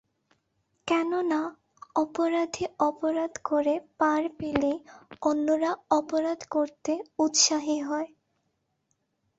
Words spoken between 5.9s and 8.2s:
অপরাধ করতে উৎসাহী হয়।